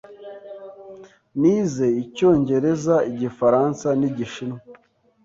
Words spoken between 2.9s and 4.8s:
Igifaransa n'Igishinwa.